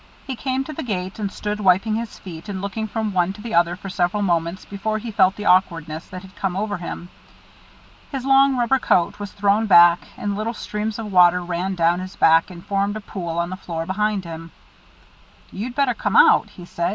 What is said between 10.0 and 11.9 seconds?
and little streams of water ran